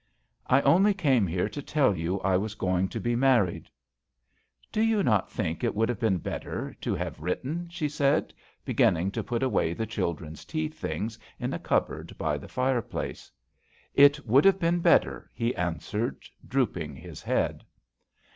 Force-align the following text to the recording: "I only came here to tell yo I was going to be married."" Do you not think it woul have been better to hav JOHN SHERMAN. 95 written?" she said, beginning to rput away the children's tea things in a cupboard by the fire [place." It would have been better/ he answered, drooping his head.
"I 0.47 0.61
only 0.63 0.95
came 0.95 1.27
here 1.27 1.47
to 1.49 1.61
tell 1.61 1.95
yo 1.95 2.17
I 2.23 2.35
was 2.35 2.55
going 2.55 2.87
to 2.89 2.99
be 2.99 3.15
married."" 3.15 3.69
Do 4.71 4.81
you 4.81 5.03
not 5.03 5.29
think 5.31 5.63
it 5.63 5.75
woul 5.75 5.89
have 5.89 5.99
been 5.99 6.17
better 6.17 6.75
to 6.81 6.95
hav 6.95 7.17
JOHN 7.17 7.17
SHERMAN. 7.17 7.23
95 7.23 7.23
written?" 7.23 7.69
she 7.69 7.87
said, 7.87 8.33
beginning 8.65 9.11
to 9.11 9.21
rput 9.21 9.43
away 9.43 9.75
the 9.75 9.85
children's 9.85 10.43
tea 10.43 10.69
things 10.69 11.19
in 11.39 11.53
a 11.53 11.59
cupboard 11.59 12.17
by 12.17 12.35
the 12.39 12.47
fire 12.47 12.81
[place." 12.81 13.31
It 13.93 14.25
would 14.25 14.45
have 14.45 14.57
been 14.57 14.79
better/ 14.79 15.29
he 15.35 15.53
answered, 15.55 16.25
drooping 16.47 16.95
his 16.95 17.21
head. 17.21 17.63